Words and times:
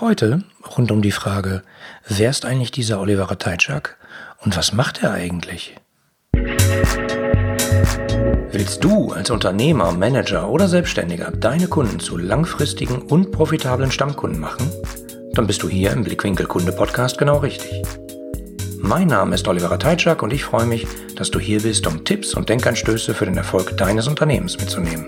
Heute 0.00 0.44
rund 0.78 0.90
um 0.92 1.02
die 1.02 1.12
Frage, 1.12 1.62
wer 2.08 2.30
ist 2.30 2.46
eigentlich 2.46 2.70
dieser 2.70 3.00
Oliver 3.00 3.30
Ratajczak 3.30 3.98
und 4.42 4.56
was 4.56 4.72
macht 4.72 5.02
er 5.02 5.10
eigentlich? 5.10 5.76
Willst 8.50 8.82
du 8.82 9.12
als 9.12 9.28
Unternehmer, 9.28 9.92
Manager 9.92 10.48
oder 10.48 10.68
Selbstständiger 10.68 11.30
deine 11.32 11.68
Kunden 11.68 12.00
zu 12.00 12.16
langfristigen 12.16 13.02
und 13.02 13.30
profitablen 13.30 13.90
Stammkunden 13.90 14.40
machen? 14.40 14.72
Dann 15.34 15.46
bist 15.46 15.62
du 15.62 15.68
hier 15.68 15.92
im 15.92 16.02
Blickwinkel 16.02 16.46
Kunde 16.46 16.72
Podcast 16.72 17.18
genau 17.18 17.36
richtig. 17.36 17.82
Mein 18.78 19.08
Name 19.08 19.34
ist 19.34 19.46
Oliver 19.48 19.70
Ratajczak 19.70 20.22
und 20.22 20.32
ich 20.32 20.44
freue 20.44 20.64
mich, 20.64 20.86
dass 21.14 21.30
du 21.30 21.38
hier 21.38 21.60
bist, 21.60 21.86
um 21.86 22.06
Tipps 22.06 22.32
und 22.32 22.48
Denkanstöße 22.48 23.12
für 23.12 23.26
den 23.26 23.36
Erfolg 23.36 23.76
deines 23.76 24.08
Unternehmens 24.08 24.58
mitzunehmen. 24.58 25.06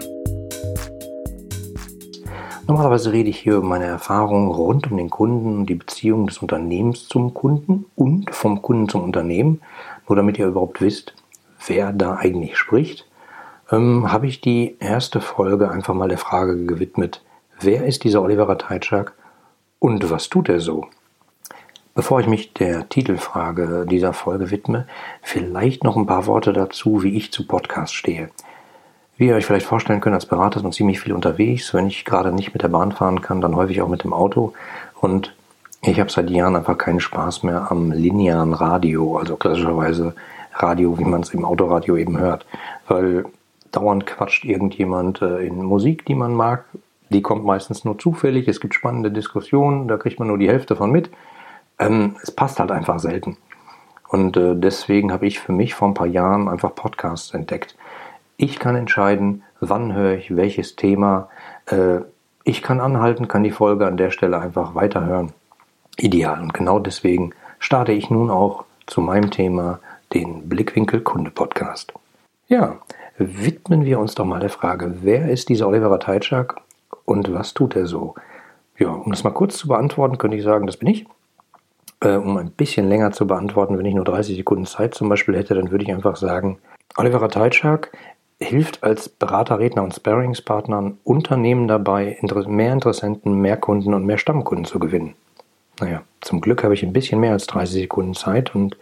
Normalerweise 2.69 3.13
rede 3.13 3.29
ich 3.29 3.41
hier 3.41 3.57
über 3.57 3.67
meine 3.67 3.87
Erfahrungen 3.87 4.51
rund 4.51 4.91
um 4.91 4.97
den 4.97 5.11
Kunden 5.11 5.59
und 5.59 5.67
die 5.67 5.75
Beziehung 5.75 6.29
des 6.29 6.39
Unternehmens 6.39 7.09
zum 7.09 7.35
Kunden 7.35 7.87
und 7.97 8.33
vom 8.33 8.63
Kunden 8.63 8.89
zum 8.89 9.03
Unternehmen. 9.03 9.61
Nur 10.09 10.17
damit 10.17 10.39
ihr 10.39 10.47
überhaupt 10.47 10.81
wisst, 10.81 11.15
wer 11.67 11.93
da 11.93 12.17
eigentlich 12.17 12.57
spricht, 12.57 13.09
ähm, 13.73 14.13
habe 14.13 14.29
ich 14.29 14.41
die 14.41 14.77
erste 14.79 15.21
Folge 15.21 15.71
einfach 15.71 15.95
mal 15.95 16.09
der 16.09 16.19
Frage 16.19 16.65
gewidmet, 16.65 17.25
wer 17.61 17.85
ist 17.85 18.05
dieser 18.05 18.23
Oliver 18.23 18.49
Ratajczak 18.49 19.15
und 19.81 20.11
was 20.11 20.29
tut 20.29 20.49
er 20.49 20.61
so? 20.61 20.87
Bevor 21.95 22.21
ich 22.21 22.27
mich 22.27 22.55
der 22.55 22.89
Titelfrage 22.89 23.87
dieser 23.87 24.13
Folge 24.13 24.51
widme, 24.51 24.87
vielleicht 25.21 25.85
noch 25.85 25.97
ein 25.97 26.07
paar 26.07 26.27
Worte 26.27 26.53
dazu, 26.53 27.03
wie 27.03 27.17
ich 27.17 27.33
zu 27.33 27.47
Podcasts 27.47 27.95
stehe. 27.95 28.31
Wie 29.23 29.29
ihr 29.29 29.37
euch 29.37 29.47
vielleicht 29.47 29.67
vorstellen 29.67 30.01
könnt, 30.01 30.17
als 30.17 30.27
Berater 30.27 30.57
ist 30.57 30.65
man 30.65 30.73
ziemlich 30.73 30.99
viel 30.99 31.13
unterwegs. 31.13 31.73
Wenn 31.73 31.87
ich 31.87 32.05
gerade 32.05 32.33
nicht 32.33 32.55
mit 32.55 32.65
der 32.65 32.69
Bahn 32.69 32.91
fahren 32.91 33.23
kann, 33.23 33.41
dann 33.41 33.55
häufig 33.55 33.81
auch 33.81 33.87
mit 33.87 34.03
dem 34.03 34.13
Auto. 34.13 34.53
Und 35.01 35.33
ich 35.81 36.01
habe 36.01 36.11
seit 36.11 36.29
Jahren 36.29 36.57
einfach 36.57 36.77
keinen 36.77 36.99
Spaß 36.99 37.45
mehr 37.45 37.71
am 37.71 37.93
linearen 37.93 38.53
Radio, 38.53 39.17
also 39.19 39.37
klassischerweise 39.37 40.17
Radio, 40.55 40.99
wie 40.99 41.05
man 41.05 41.21
es 41.21 41.33
im 41.33 41.45
Autoradio 41.45 41.97
eben 41.97 42.19
hört. 42.19 42.47
Weil 42.89 43.25
dauernd 43.71 44.07
quatscht 44.07 44.45
irgendjemand 44.45 45.23
äh, 45.23 45.47
in 45.47 45.63
Musik, 45.63 46.05
die 46.05 46.17
man 46.17 46.35
mag. 46.35 46.65
Die 47.11 47.23
kommt 47.23 47.45
meistens 47.45 47.85
nur 47.85 47.97
zufällig. 48.01 48.49
Es 48.49 48.61
gibt 48.61 48.75
spannende 48.75 49.13
Diskussionen, 49.13 49.87
da 49.87 49.99
kriegt 49.99 50.19
man 50.19 50.27
nur 50.27 50.39
die 50.39 50.49
Hälfte 50.49 50.75
von 50.75 50.91
mit. 50.91 51.13
Ähm, 51.79 52.17
es 52.25 52.33
passt 52.33 52.59
halt 52.59 52.73
einfach 52.73 52.99
selten. 52.99 53.37
Und 54.09 54.37
äh, 54.37 54.57
deswegen 54.57 55.13
habe 55.13 55.29
ich 55.29 55.39
für 55.39 55.53
mich 55.53 55.77
vor 55.77 55.87
ein 55.87 55.95
paar 55.95 56.09
Jahren 56.09 56.49
einfach 56.49 56.75
Podcasts 56.75 57.33
entdeckt. 57.35 57.77
Ich 58.37 58.59
kann 58.59 58.77
entscheiden, 58.77 59.43
wann 59.61 59.95
höre 59.95 60.15
ich 60.15 60.37
welches 60.37 60.77
Thema. 60.77 61.29
Äh, 61.67 62.01
ich 62.45 62.63
kann 62.63 62.81
anhalten, 62.81 63.29
kann 63.29 63.45
die 63.45 63.51
Folge 63.51 63.87
an 63.87 63.97
der 63.97 64.11
Stelle 64.11 64.39
einfach 64.39 64.75
weiterhören. 64.75 65.33
Ideal. 65.97 66.41
Und 66.41 66.55
genau 66.55 66.79
deswegen 66.79 67.35
starte 67.59 67.93
ich 67.93 68.11
nun 68.11 68.31
auch 68.31 68.65
zu 68.87 69.01
meinem 69.01 69.31
Thema, 69.31 69.79
den 70.13 70.49
Blickwinkel 70.49 71.01
Kunde 71.01 71.31
Podcast. 71.31 71.93
Ja, 72.49 72.79
widmen 73.17 73.85
wir 73.85 73.99
uns 73.99 74.15
doch 74.15 74.25
mal 74.25 74.41
der 74.41 74.51
Frage, 74.51 74.97
wer 75.03 75.31
ist 75.31 75.49
dieser 75.49 75.69
Oliver 75.69 75.99
Teitschak 76.01 76.61
und 77.05 77.33
was 77.33 77.55
tut 77.55 77.77
er 77.77 77.87
so? 77.87 78.15
Ja, 78.79 78.89
um 78.91 79.11
das 79.13 79.25
mal 79.25 79.31
kurz 79.31 79.57
zu 79.57 79.69
beantworten, 79.69 80.19
könnte 80.19 80.37
ich 80.37 80.43
sagen, 80.43 80.67
das 80.67 80.77
bin 80.77 80.89
ich. 80.89 81.07
Äh, 82.01 82.17
um 82.17 82.37
ein 82.37 82.51
bisschen 82.51 82.89
länger 82.89 83.13
zu 83.13 83.27
beantworten, 83.27 83.79
wenn 83.79 83.87
ich 83.87 83.95
nur 83.95 84.05
30 84.05 84.37
Sekunden 84.37 84.67
Zeit 84.67 84.95
zum 84.95 85.09
Beispiel 85.09 85.37
hätte, 85.37 85.55
dann 85.55 85.71
würde 85.71 85.85
ich 85.85 85.93
einfach 85.93 86.17
sagen, 86.17 86.59
Oliver 86.97 87.29
Teitschak 87.29 87.93
hilft 88.43 88.83
als 88.83 89.09
Berater, 89.09 89.59
Redner 89.59 89.83
und 89.83 89.95
Sparringspartner 89.95 90.93
Unternehmen 91.05 91.69
dabei, 91.69 92.19
mehr 92.47 92.73
Interessenten, 92.73 93.41
mehr 93.41 93.57
Kunden 93.57 93.95
und 93.95 94.05
mehr 94.05 94.19
Stammkunden 94.19 94.65
zu 94.65 94.79
gewinnen. 94.79 95.15
Naja, 95.81 96.03
zum 96.21 96.41
Glück 96.41 96.63
habe 96.63 96.75
ich 96.75 96.83
ein 96.83 96.93
bisschen 96.93 97.21
mehr 97.21 97.33
als 97.33 97.47
30 97.47 97.83
Sekunden 97.83 98.15
Zeit 98.15 98.55
und 98.55 98.77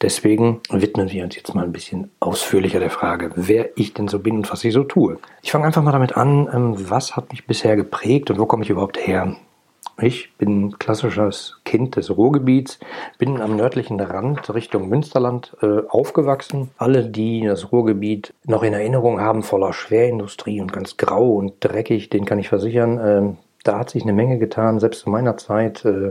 deswegen 0.00 0.60
widmen 0.70 1.10
wir 1.10 1.24
uns 1.24 1.36
jetzt 1.36 1.54
mal 1.54 1.64
ein 1.64 1.72
bisschen 1.72 2.10
ausführlicher 2.20 2.80
der 2.80 2.90
Frage, 2.90 3.32
wer 3.34 3.76
ich 3.76 3.92
denn 3.94 4.08
so 4.08 4.18
bin 4.20 4.36
und 4.36 4.50
was 4.50 4.64
ich 4.64 4.72
so 4.72 4.84
tue. 4.84 5.18
Ich 5.42 5.52
fange 5.52 5.66
einfach 5.66 5.82
mal 5.82 5.92
damit 5.92 6.16
an, 6.16 6.48
ähm, 6.52 6.90
was 6.90 7.16
hat 7.16 7.30
mich 7.30 7.46
bisher 7.46 7.76
geprägt 7.76 8.30
und 8.30 8.38
wo 8.38 8.46
komme 8.46 8.62
ich 8.62 8.70
überhaupt 8.70 9.06
her? 9.06 9.36
Ich 10.00 10.32
bin 10.38 10.78
klassisches 10.78 11.59
Kind 11.70 11.94
des 11.94 12.16
Ruhrgebiets, 12.16 12.80
bin 13.16 13.40
am 13.40 13.54
nördlichen 13.54 14.00
Rand 14.00 14.52
Richtung 14.52 14.88
Münsterland 14.88 15.56
äh, 15.62 15.82
aufgewachsen. 15.88 16.70
Alle, 16.78 17.04
die 17.04 17.42
das 17.46 17.70
Ruhrgebiet 17.70 18.34
noch 18.44 18.64
in 18.64 18.72
Erinnerung 18.72 19.20
haben, 19.20 19.44
voller 19.44 19.72
Schwerindustrie 19.72 20.60
und 20.60 20.72
ganz 20.72 20.96
grau 20.96 21.34
und 21.34 21.54
dreckig, 21.60 22.10
den 22.10 22.24
kann 22.24 22.40
ich 22.40 22.48
versichern, 22.48 22.98
äh, 22.98 23.22
da 23.62 23.78
hat 23.78 23.90
sich 23.90 24.02
eine 24.02 24.12
Menge 24.12 24.38
getan. 24.38 24.80
Selbst 24.80 25.02
zu 25.02 25.10
meiner 25.10 25.36
Zeit, 25.36 25.84
äh, 25.84 26.10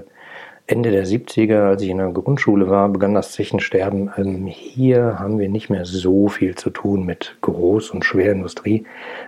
Ende 0.66 0.92
der 0.92 1.06
70er, 1.06 1.68
als 1.68 1.82
ich 1.82 1.90
in 1.90 1.98
der 1.98 2.12
Grundschule 2.12 2.70
war, 2.70 2.88
begann 2.88 3.14
das 3.14 3.34
Zechensterben. 3.34 4.12
Ähm, 4.16 4.46
hier 4.48 5.20
haben 5.20 5.40
wir 5.40 5.50
nicht 5.50 5.70
mehr 5.70 5.84
so 5.84 6.30
viel 6.30 6.56
zu 6.56 6.70
tun 6.70 7.06
mit 7.06 7.36
Groß- 7.42 7.92
und 7.92 8.06
Schwerindustrie. 8.06 8.86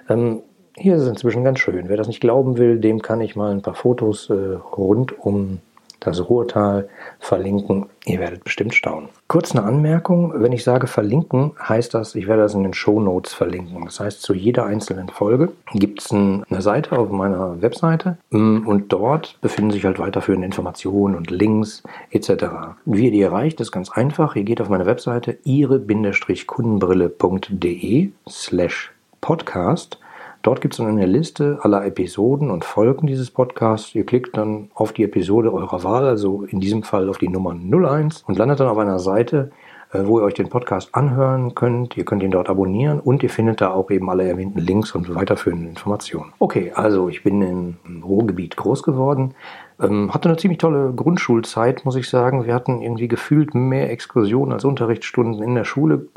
Ähm, 0.07 0.43
hier 0.77 0.95
ist 0.95 1.01
es 1.01 1.09
inzwischen 1.09 1.43
ganz 1.43 1.59
schön. 1.59 1.89
Wer 1.89 1.97
das 1.97 2.07
nicht 2.07 2.21
glauben 2.21 2.57
will, 2.57 2.79
dem 2.79 3.01
kann 3.01 3.19
ich 3.19 3.35
mal 3.35 3.51
ein 3.51 3.61
paar 3.61 3.75
Fotos 3.75 4.29
äh, 4.29 4.33
rund 4.33 5.19
um 5.19 5.59
das 6.01 6.29
Ruhrtal 6.29 6.89
verlinken. 7.19 7.85
Ihr 8.05 8.19
werdet 8.19 8.43
bestimmt 8.43 8.73
staunen. 8.73 9.07
Kurz 9.27 9.55
eine 9.55 9.63
Anmerkung. 9.63 10.33
Wenn 10.35 10.51
ich 10.51 10.65
sage 10.65 10.87
verlinken, 10.87 11.51
heißt 11.57 11.93
das, 11.93 12.15
ich 12.15 12.27
werde 12.27 12.41
das 12.41 12.55
in 12.55 12.63
den 12.63 12.73
Show 12.73 12.99
Notes 12.99 13.33
verlinken. 13.33 13.85
Das 13.85 14.01
heißt, 14.01 14.21
zu 14.21 14.33
jeder 14.33 14.65
einzelnen 14.65 15.07
Folge 15.09 15.51
gibt 15.73 16.01
es 16.01 16.11
eine 16.11 16.61
Seite 16.61 16.97
auf 16.97 17.11
meiner 17.11 17.61
Webseite 17.61 18.17
mm, 18.31 18.67
und 18.67 18.91
dort 18.91 19.37
befinden 19.41 19.69
sich 19.71 19.85
halt 19.85 19.99
weiterführende 19.99 20.47
Informationen 20.47 21.15
und 21.15 21.31
Links 21.31 21.83
etc. 22.09 22.45
Wie 22.85 23.05
ihr 23.05 23.11
die 23.11 23.21
erreicht, 23.21 23.61
ist 23.61 23.71
ganz 23.71 23.89
einfach. 23.91 24.35
Ihr 24.35 24.43
geht 24.43 24.59
auf 24.59 24.67
meine 24.69 24.87
Webseite 24.87 25.37
ihre-kundenbrille.de 25.43 28.09
slash 28.27 28.91
podcast 29.21 30.00
Dort 30.41 30.59
gibt 30.61 30.73
es 30.73 30.79
dann 30.79 30.87
eine 30.87 31.05
Liste 31.05 31.59
aller 31.61 31.85
Episoden 31.85 32.49
und 32.49 32.65
Folgen 32.65 33.05
dieses 33.05 33.29
Podcasts. 33.29 33.93
Ihr 33.93 34.05
klickt 34.05 34.37
dann 34.37 34.71
auf 34.73 34.91
die 34.91 35.03
Episode 35.03 35.53
eurer 35.53 35.83
Wahl, 35.83 36.05
also 36.05 36.43
in 36.43 36.59
diesem 36.59 36.81
Fall 36.81 37.09
auf 37.09 37.19
die 37.19 37.29
Nummer 37.29 37.53
01 37.53 38.23
und 38.27 38.39
landet 38.39 38.59
dann 38.59 38.67
auf 38.67 38.77
einer 38.79 38.97
Seite, 38.97 39.51
äh, 39.91 39.99
wo 40.03 40.19
ihr 40.19 40.23
euch 40.23 40.33
den 40.33 40.49
Podcast 40.49 40.95
anhören 40.95 41.53
könnt. 41.53 41.95
Ihr 41.95 42.05
könnt 42.05 42.23
ihn 42.23 42.31
dort 42.31 42.49
abonnieren 42.49 42.99
und 42.99 43.21
ihr 43.21 43.29
findet 43.29 43.61
da 43.61 43.71
auch 43.71 43.91
eben 43.91 44.09
alle 44.09 44.27
erwähnten 44.27 44.59
Links 44.59 44.93
und 44.93 45.13
weiterführende 45.13 45.69
Informationen. 45.69 46.33
Okay, 46.39 46.71
also 46.73 47.07
ich 47.07 47.21
bin 47.21 47.41
im 47.43 48.03
Ruhrgebiet 48.03 48.57
groß 48.57 48.81
geworden. 48.81 49.35
Ähm, 49.81 50.13
hatte 50.13 50.29
eine 50.29 50.37
ziemlich 50.37 50.59
tolle 50.59 50.93
Grundschulzeit, 50.93 51.85
muss 51.85 51.95
ich 51.95 52.07
sagen. 52.07 52.45
Wir 52.45 52.53
hatten 52.53 52.81
irgendwie 52.81 53.07
gefühlt 53.07 53.55
mehr 53.55 53.89
Exkursionen 53.89 54.53
als 54.53 54.63
Unterrichtsstunden 54.63 55.41
in 55.41 55.55
der 55.55 55.63
Schule. 55.63 56.07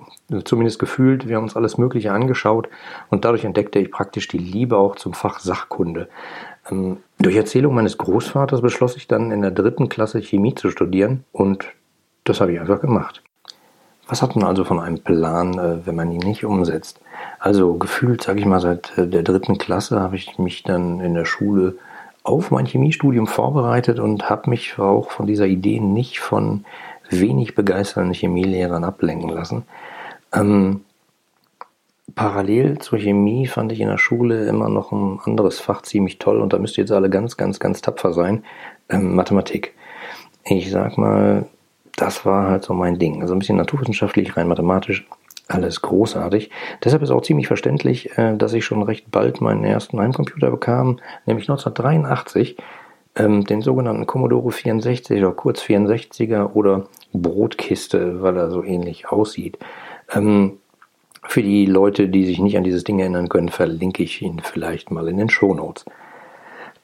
Zumindest 0.44 0.78
gefühlt. 0.78 1.28
Wir 1.28 1.36
haben 1.36 1.44
uns 1.44 1.56
alles 1.56 1.78
Mögliche 1.78 2.12
angeschaut 2.12 2.68
und 3.10 3.24
dadurch 3.24 3.44
entdeckte 3.44 3.78
ich 3.78 3.90
praktisch 3.90 4.28
die 4.28 4.38
Liebe 4.38 4.76
auch 4.76 4.96
zum 4.96 5.14
Fach 5.14 5.38
Sachkunde. 5.38 6.08
Ähm, 6.70 6.98
durch 7.18 7.36
Erzählung 7.36 7.74
meines 7.74 7.96
Großvaters 7.96 8.60
beschloss 8.60 8.96
ich 8.96 9.08
dann 9.08 9.30
in 9.30 9.40
der 9.40 9.50
dritten 9.50 9.88
Klasse 9.88 10.20
Chemie 10.20 10.54
zu 10.54 10.70
studieren 10.70 11.24
und 11.32 11.66
das 12.24 12.40
habe 12.40 12.52
ich 12.52 12.60
einfach 12.60 12.80
gemacht. 12.80 13.22
Was 14.06 14.20
hat 14.20 14.36
man 14.36 14.44
also 14.44 14.64
von 14.64 14.80
einem 14.80 14.98
Plan, 14.98 15.58
äh, 15.58 15.86
wenn 15.86 15.94
man 15.94 16.10
ihn 16.10 16.20
nicht 16.20 16.44
umsetzt? 16.44 17.00
Also 17.38 17.74
gefühlt, 17.74 18.22
sage 18.22 18.40
ich 18.40 18.46
mal, 18.46 18.60
seit 18.60 18.96
äh, 18.98 19.06
der 19.06 19.22
dritten 19.22 19.56
Klasse 19.56 20.00
habe 20.00 20.16
ich 20.16 20.38
mich 20.38 20.62
dann 20.62 21.00
in 21.00 21.14
der 21.14 21.24
Schule 21.24 21.76
auf 22.24 22.50
mein 22.50 22.66
Chemiestudium 22.66 23.26
vorbereitet 23.26 24.00
und 24.00 24.28
habe 24.28 24.50
mich 24.50 24.78
auch 24.78 25.10
von 25.10 25.26
dieser 25.26 25.46
Idee 25.46 25.78
nicht 25.78 26.18
von 26.18 26.64
wenig 27.10 27.54
begeisternden 27.54 28.14
Chemielehrern 28.14 28.82
ablenken 28.82 29.28
lassen. 29.28 29.64
Ähm, 30.32 30.80
parallel 32.14 32.78
zur 32.78 32.98
Chemie 32.98 33.46
fand 33.46 33.72
ich 33.72 33.80
in 33.80 33.88
der 33.88 33.98
Schule 33.98 34.46
immer 34.46 34.70
noch 34.70 34.90
ein 34.90 35.20
anderes 35.24 35.60
Fach 35.60 35.82
ziemlich 35.82 36.18
toll 36.18 36.40
und 36.40 36.52
da 36.54 36.58
müsst 36.58 36.78
ihr 36.78 36.84
jetzt 36.84 36.92
alle 36.92 37.10
ganz, 37.10 37.36
ganz, 37.36 37.60
ganz 37.60 37.82
tapfer 37.82 38.14
sein. 38.14 38.42
Ähm, 38.88 39.14
Mathematik. 39.14 39.74
Ich 40.44 40.70
sag 40.70 40.96
mal, 40.96 41.46
das 41.96 42.24
war 42.24 42.48
halt 42.48 42.64
so 42.64 42.72
mein 42.72 42.98
Ding. 42.98 43.20
Also 43.20 43.34
ein 43.34 43.38
bisschen 43.38 43.56
naturwissenschaftlich, 43.56 44.36
rein 44.36 44.48
mathematisch 44.48 45.06
alles 45.48 45.82
großartig. 45.82 46.50
Deshalb 46.82 47.02
ist 47.02 47.10
auch 47.10 47.22
ziemlich 47.22 47.46
verständlich, 47.46 48.16
äh, 48.16 48.36
dass 48.36 48.54
ich 48.54 48.64
schon 48.64 48.82
recht 48.82 49.10
bald 49.10 49.40
meinen 49.40 49.64
ersten 49.64 50.00
Heimcomputer 50.00 50.50
bekam, 50.50 51.00
nämlich 51.26 51.48
1983, 51.48 52.56
ähm, 53.16 53.44
den 53.44 53.62
sogenannten 53.62 54.06
Commodore 54.06 54.52
64 54.52 55.18
oder 55.18 55.32
kurz 55.32 55.62
64er 55.62 56.54
oder 56.54 56.86
Brotkiste, 57.12 58.22
weil 58.22 58.36
er 58.36 58.50
so 58.50 58.64
ähnlich 58.64 59.08
aussieht. 59.08 59.58
Ähm, 60.12 60.58
für 61.26 61.42
die 61.42 61.66
Leute, 61.66 62.08
die 62.08 62.26
sich 62.26 62.38
nicht 62.38 62.56
an 62.56 62.64
dieses 62.64 62.84
Ding 62.84 62.98
erinnern 62.98 63.28
können, 63.28 63.48
verlinke 63.48 64.02
ich 64.02 64.20
ihn 64.20 64.40
vielleicht 64.42 64.90
mal 64.90 65.08
in 65.08 65.16
den 65.16 65.30
Shownotes. 65.30 65.84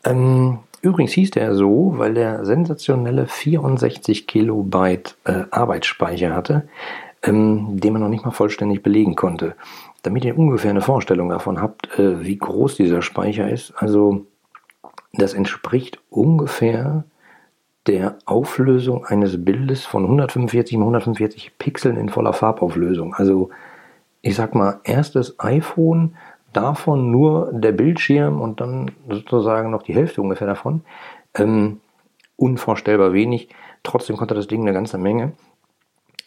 Ähm, 0.05 0.61
übrigens 0.81 1.13
hieß 1.13 1.33
der 1.33 1.55
so, 1.55 1.95
weil 1.97 2.15
der 2.15 2.45
sensationelle 2.47 3.27
64 3.27 4.27
Kilobyte 4.27 5.17
äh, 5.25 5.45
Arbeitsspeicher 5.51 6.35
hatte 6.35 6.69
ähm, 7.23 7.81
den 7.81 7.93
man 7.93 8.03
noch 8.03 8.09
nicht 8.09 8.25
mal 8.25 8.31
vollständig 8.31 8.83
belegen 8.83 9.15
konnte. 9.15 9.55
Damit 10.03 10.25
ihr 10.25 10.39
ungefähr 10.39 10.71
eine 10.71 10.81
Vorstellung 10.81 11.29
davon 11.29 11.61
habt, 11.61 11.99
äh, 11.99 12.25
wie 12.25 12.39
groß 12.39 12.77
dieser 12.77 13.03
Speicher 13.03 13.49
ist. 13.51 13.73
Also 13.77 14.27
Das 15.13 15.35
entspricht 15.35 15.99
ungefähr 16.09 17.05
der 17.87 18.17
Auflösung 18.27 19.05
eines 19.05 19.45
Bildes 19.45 19.85
von 19.85 20.05
145 20.05 20.75
x 20.75 20.81
145 20.81 21.59
Pixeln 21.59 21.97
in 21.97 22.09
voller 22.09 22.33
Farbauflösung. 22.33 23.15
Also 23.15 23.51
ich 24.23 24.37
sag 24.37 24.55
mal, 24.55 24.81
erstes 24.85 25.35
iPhone, 25.41 26.17
davon 26.53 27.11
nur 27.11 27.51
der 27.53 27.73
Bildschirm 27.73 28.41
und 28.41 28.61
dann 28.61 28.93
sozusagen 29.09 29.71
noch 29.71 29.83
die 29.83 29.95
Hälfte 29.95 30.23
ungefähr 30.23 30.47
davon. 30.47 30.83
Ähm, 31.35 31.81
unvorstellbar 32.37 33.13
wenig. 33.13 33.49
Trotzdem 33.83 34.17
konnte 34.17 34.35
das 34.35 34.47
Ding 34.47 34.61
eine 34.63 34.73
ganze 34.73 34.99
Menge. 34.99 35.33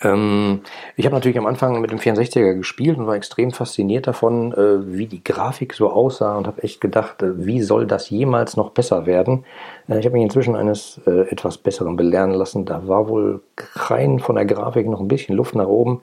Ähm, 0.03 0.61
ich 0.95 1.05
habe 1.05 1.15
natürlich 1.15 1.37
am 1.37 1.45
Anfang 1.45 1.79
mit 1.81 1.91
dem 1.91 1.99
64er 1.99 2.55
gespielt 2.55 2.97
und 2.97 3.07
war 3.07 3.15
extrem 3.15 3.51
fasziniert 3.51 4.07
davon, 4.07 4.51
äh, 4.53 4.93
wie 4.93 5.07
die 5.07 5.23
Grafik 5.23 5.73
so 5.73 5.89
aussah 5.91 6.37
und 6.37 6.47
habe 6.47 6.63
echt 6.63 6.81
gedacht, 6.81 7.23
äh, 7.23 7.45
wie 7.45 7.61
soll 7.61 7.87
das 7.87 8.09
jemals 8.09 8.57
noch 8.57 8.71
besser 8.71 9.05
werden? 9.05 9.45
Äh, 9.87 9.99
ich 9.99 10.05
habe 10.05 10.13
mich 10.13 10.23
inzwischen 10.23 10.55
eines 10.55 11.01
äh, 11.07 11.29
etwas 11.31 11.57
Besseren 11.57 11.95
belehren 11.95 12.31
lassen. 12.31 12.65
Da 12.65 12.87
war 12.87 13.07
wohl 13.07 13.41
rein 13.75 14.19
von 14.19 14.35
der 14.35 14.45
Grafik 14.45 14.87
noch 14.87 14.99
ein 14.99 15.07
bisschen 15.07 15.35
Luft 15.35 15.55
nach 15.55 15.67
oben. 15.67 16.01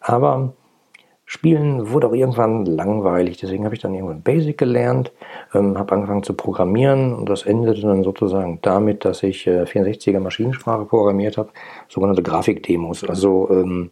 Aber 0.00 0.54
Spielen 1.26 1.90
wurde 1.90 2.08
auch 2.08 2.12
irgendwann 2.12 2.66
langweilig, 2.66 3.38
deswegen 3.38 3.64
habe 3.64 3.74
ich 3.74 3.80
dann 3.80 3.94
irgendwann 3.94 4.22
Basic 4.22 4.58
gelernt, 4.58 5.10
ähm, 5.54 5.78
habe 5.78 5.94
angefangen 5.94 6.22
zu 6.22 6.34
programmieren 6.34 7.14
und 7.14 7.28
das 7.28 7.44
endete 7.44 7.80
dann 7.80 8.04
sozusagen 8.04 8.58
damit, 8.60 9.06
dass 9.06 9.22
ich 9.22 9.46
äh, 9.46 9.62
64er 9.62 10.20
Maschinensprache 10.20 10.84
programmiert 10.84 11.38
habe, 11.38 11.48
sogenannte 11.88 12.22
Grafikdemos, 12.22 13.04
also 13.04 13.48
ähm, 13.50 13.90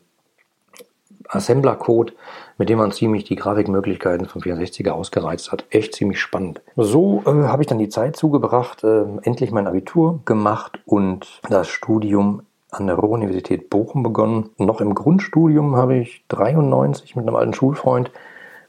Assembler-Code, 1.29 2.13
mit 2.59 2.69
dem 2.69 2.79
man 2.79 2.93
ziemlich 2.93 3.25
die 3.25 3.37
Grafikmöglichkeiten 3.37 4.27
vom 4.27 4.43
64er 4.43 4.91
ausgereizt 4.91 5.53
hat. 5.53 5.65
Echt 5.71 5.95
ziemlich 5.95 6.21
spannend. 6.21 6.61
So 6.77 7.23
äh, 7.25 7.31
habe 7.31 7.63
ich 7.63 7.67
dann 7.67 7.79
die 7.79 7.89
Zeit 7.89 8.17
zugebracht, 8.17 8.85
äh, 8.85 9.05
endlich 9.23 9.51
mein 9.51 9.67
Abitur 9.67 10.21
gemacht 10.25 10.81
und 10.85 11.41
das 11.49 11.69
Studium 11.69 12.43
an 12.73 12.87
der 12.87 12.97
Ruhr-Universität 12.97 13.71
Bochum 13.71 14.03
begonnen. 14.03 14.51
Noch 14.59 14.81
im 14.81 14.95
Grundstudium 14.95 15.77
habe 15.77 15.97
ich 15.97 16.25
93 16.29 17.15
mit 17.15 17.27
einem 17.27 17.37
alten 17.37 17.55
Schulfreund 17.55 18.11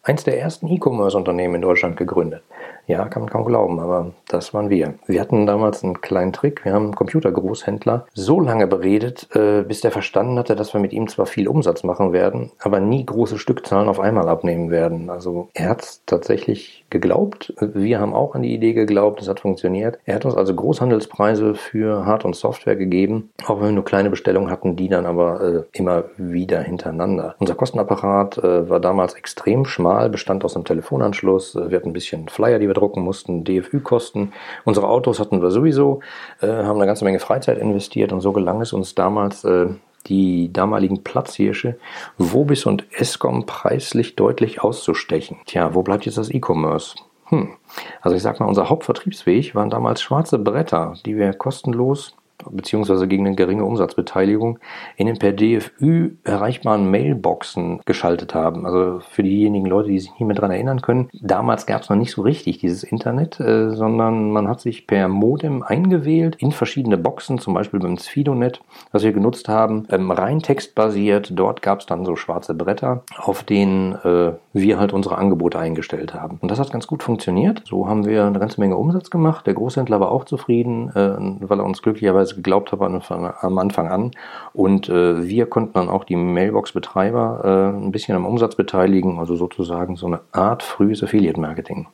eins 0.03 0.25
der 0.25 0.39
ersten 0.39 0.67
E-Commerce-Unternehmen 0.67 1.55
in 1.55 1.61
Deutschland 1.61 1.95
gegründet. 1.95 2.43
Ja, 2.87 3.05
kann 3.05 3.21
man 3.21 3.31
kaum 3.31 3.45
glauben, 3.45 3.79
aber 3.79 4.11
das 4.27 4.53
waren 4.53 4.69
wir. 4.69 4.95
Wir 5.07 5.21
hatten 5.21 5.45
damals 5.45 5.83
einen 5.83 6.01
kleinen 6.01 6.33
Trick. 6.33 6.65
Wir 6.65 6.73
haben 6.73 6.85
einen 6.85 6.95
Computergroßhändler 6.95 8.07
so 8.13 8.39
lange 8.39 8.67
beredet, 8.67 9.29
äh, 9.35 9.63
bis 9.63 9.81
der 9.81 9.91
verstanden 9.91 10.37
hatte, 10.37 10.55
dass 10.55 10.73
wir 10.73 10.81
mit 10.81 10.91
ihm 10.91 11.07
zwar 11.07 11.25
viel 11.25 11.47
Umsatz 11.47 11.83
machen 11.83 12.11
werden, 12.11 12.51
aber 12.59 12.79
nie 12.79 13.05
große 13.05 13.37
Stückzahlen 13.37 13.87
auf 13.87 13.99
einmal 13.99 14.27
abnehmen 14.27 14.69
werden. 14.69 15.09
Also 15.09 15.47
er 15.53 15.69
hat 15.69 15.81
es 15.83 16.01
tatsächlich 16.05 16.85
geglaubt. 16.89 17.53
Wir 17.59 17.99
haben 17.99 18.13
auch 18.13 18.35
an 18.35 18.43
die 18.43 18.53
Idee 18.53 18.73
geglaubt. 18.73 19.21
Es 19.21 19.27
hat 19.27 19.39
funktioniert. 19.39 19.99
Er 20.05 20.15
hat 20.15 20.25
uns 20.25 20.35
also 20.35 20.53
Großhandelspreise 20.53 21.55
für 21.55 22.05
Hard- 22.05 22.25
und 22.25 22.35
Software 22.35 22.75
gegeben, 22.75 23.31
auch 23.45 23.59
wenn 23.59 23.67
wir 23.67 23.71
nur 23.71 23.85
kleine 23.85 24.09
Bestellungen 24.09 24.49
hatten, 24.49 24.75
die 24.75 24.89
dann 24.89 25.05
aber 25.05 25.41
äh, 25.41 25.63
immer 25.71 26.05
wieder 26.17 26.61
hintereinander. 26.61 27.35
Unser 27.39 27.55
Kostenapparat 27.55 28.37
äh, 28.39 28.69
war 28.69 28.79
damals 28.79 29.13
extrem 29.13 29.65
schmal, 29.65 30.09
bestand 30.09 30.43
aus 30.43 30.55
einem 30.55 30.65
Telefonanschluss. 30.65 31.55
Wir 31.55 31.77
hatten 31.77 31.89
ein 31.89 31.93
bisschen 31.93 32.27
Flyer, 32.27 32.59
die 32.59 32.67
wir 32.67 32.72
wir 32.73 32.79
drucken 32.79 33.03
mussten, 33.03 33.43
DFÜ-Kosten. 33.43 34.33
Unsere 34.65 34.87
Autos 34.87 35.19
hatten 35.19 35.41
wir 35.41 35.51
sowieso, 35.51 36.01
äh, 36.41 36.47
haben 36.47 36.77
eine 36.77 36.87
ganze 36.87 37.05
Menge 37.05 37.19
Freizeit 37.19 37.57
investiert 37.57 38.11
und 38.11 38.21
so 38.21 38.33
gelang 38.33 38.61
es 38.61 38.73
uns 38.73 38.95
damals, 38.95 39.43
äh, 39.43 39.67
die 40.07 40.51
damaligen 40.51 41.03
Platzhirsche 41.03 41.77
Wobis 42.17 42.65
und 42.65 42.85
Escom 42.91 43.45
preislich 43.45 44.15
deutlich 44.15 44.61
auszustechen. 44.61 45.37
Tja, 45.45 45.73
wo 45.73 45.81
bleibt 45.81 46.05
jetzt 46.05 46.17
das 46.17 46.29
E-Commerce? 46.29 46.95
Hm. 47.27 47.53
Also 48.01 48.17
ich 48.17 48.21
sag 48.21 48.39
mal, 48.39 48.47
unser 48.47 48.69
Hauptvertriebsweg 48.69 49.55
waren 49.55 49.69
damals 49.69 50.01
schwarze 50.01 50.39
Bretter, 50.39 50.95
die 51.05 51.15
wir 51.15 51.31
kostenlos 51.33 52.15
beziehungsweise 52.51 53.07
gegen 53.07 53.25
eine 53.25 53.35
geringe 53.35 53.65
Umsatzbeteiligung 53.65 54.59
in 54.97 55.07
den 55.07 55.17
per 55.17 55.31
DFÜ 55.31 56.11
erreichbaren 56.23 56.89
Mailboxen 56.89 57.81
geschaltet 57.85 58.35
haben. 58.35 58.65
Also 58.65 58.99
für 58.99 59.23
diejenigen 59.23 59.65
Leute, 59.65 59.89
die 59.89 59.99
sich 59.99 60.11
nicht 60.11 60.21
mehr 60.21 60.35
daran 60.35 60.51
erinnern 60.51 60.81
können, 60.81 61.09
damals 61.13 61.65
gab 61.65 61.81
es 61.81 61.89
noch 61.89 61.97
nicht 61.97 62.11
so 62.11 62.21
richtig 62.21 62.59
dieses 62.59 62.83
Internet, 62.83 63.39
äh, 63.39 63.71
sondern 63.71 64.31
man 64.31 64.47
hat 64.47 64.61
sich 64.61 64.87
per 64.87 65.07
Modem 65.07 65.63
eingewählt 65.63 66.35
in 66.37 66.51
verschiedene 66.51 66.97
Boxen, 66.97 67.39
zum 67.39 67.53
Beispiel 67.53 67.79
beim 67.79 67.97
Sfidonet, 67.97 68.61
was 68.91 69.03
wir 69.03 69.13
genutzt 69.13 69.47
haben, 69.49 69.87
ähm, 69.89 70.11
rein 70.11 70.39
textbasiert. 70.39 71.31
Dort 71.35 71.61
gab 71.61 71.79
es 71.79 71.85
dann 71.85 72.05
so 72.05 72.15
schwarze 72.15 72.53
Bretter, 72.53 73.03
auf 73.17 73.43
denen 73.43 73.93
äh, 74.03 74.33
wir 74.53 74.79
halt 74.79 74.93
unsere 74.93 75.17
Angebote 75.17 75.57
eingestellt 75.57 76.13
haben. 76.13 76.37
Und 76.39 76.49
das 76.49 76.59
hat 76.59 76.71
ganz 76.71 76.85
gut 76.87 77.01
funktioniert. 77.01 77.63
So 77.65 77.87
haben 77.87 78.05
wir 78.05 78.25
eine 78.25 78.39
ganze 78.39 78.61
Menge 78.61 78.77
Umsatz 78.77 79.09
gemacht. 79.09 79.47
Der 79.47 79.55
Großhändler 79.55 79.99
war 79.99 80.11
auch 80.11 80.25
zufrieden, 80.25 80.89
äh, 80.95 81.49
weil 81.49 81.59
er 81.59 81.65
uns 81.65 81.81
glücklicherweise 81.81 82.35
geglaubt 82.35 82.71
habe 82.71 82.85
am 82.85 83.57
Anfang 83.57 83.87
an. 83.87 84.11
Und 84.53 84.89
äh, 84.89 85.27
wir 85.27 85.47
konnten 85.47 85.73
dann 85.73 85.89
auch 85.89 86.03
die 86.03 86.15
Mailbox-Betreiber 86.15 87.73
äh, 87.73 87.77
ein 87.77 87.91
bisschen 87.91 88.15
am 88.15 88.25
Umsatz 88.25 88.55
beteiligen, 88.55 89.19
also 89.19 89.35
sozusagen 89.35 89.95
so 89.95 90.05
eine 90.05 90.21
Art 90.31 90.61
frühes 90.61 91.03
Affiliate-Marketing. 91.03 91.87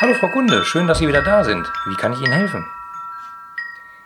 Hallo 0.00 0.12
Frau 0.14 0.28
Kunde, 0.28 0.64
schön, 0.64 0.86
dass 0.86 0.98
Sie 0.98 1.08
wieder 1.08 1.22
da 1.22 1.44
sind. 1.44 1.66
Wie 1.86 1.94
kann 1.94 2.12
ich 2.12 2.20
Ihnen 2.20 2.32
helfen? 2.32 2.66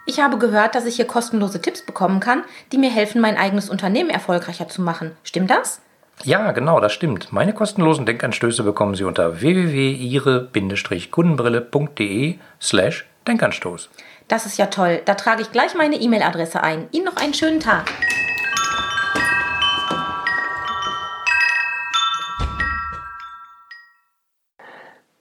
Ich 0.08 0.19
habe 0.20 0.38
gehört, 0.38 0.75
dass 0.75 0.87
ich 0.87 0.96
hier 0.96 1.06
kostenlose 1.06 1.60
Tipps 1.60 1.82
bekommen 1.82 2.19
kann, 2.19 2.43
die 2.72 2.78
mir 2.78 2.88
helfen, 2.88 3.20
mein 3.20 3.37
eigenes 3.37 3.69
Unternehmen 3.69 4.08
erfolgreicher 4.08 4.66
zu 4.66 4.81
machen. 4.81 5.14
Stimmt 5.22 5.50
das? 5.50 5.82
Ja, 6.25 6.52
genau, 6.52 6.81
das 6.81 6.94
stimmt. 6.94 7.31
Meine 7.31 7.52
kostenlosen 7.52 8.06
Denkanstöße 8.06 8.62
bekommen 8.62 8.94
Sie 8.94 9.05
unter 9.05 9.43
www.ihre-kundenbrille.de 9.43 12.38
slash 12.58 13.05
Denkanstoß. 13.26 13.90
Das 14.28 14.46
ist 14.46 14.56
ja 14.56 14.69
toll. 14.69 15.02
Da 15.05 15.14
trage 15.14 15.43
ich 15.43 15.52
gleich 15.52 15.75
meine 15.75 15.96
E-Mail-Adresse 15.96 16.62
ein. 16.62 16.88
Ihnen 16.90 17.05
noch 17.05 17.16
einen 17.16 17.34
schönen 17.34 17.60
Tag. 17.60 17.93